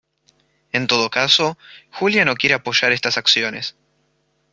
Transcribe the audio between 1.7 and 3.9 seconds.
Julia no quiere apoyar estas acciones.